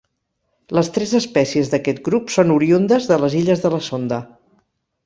Les 0.77 0.89
tres 0.95 1.13
espècies 1.19 1.69
d'aquest 1.75 2.01
grup 2.09 2.35
són 2.37 2.55
oriündes 2.57 3.07
de 3.13 3.21
les 3.27 3.39
Illes 3.45 3.67
de 3.69 3.77
la 3.77 3.85
Sonda. 3.91 4.25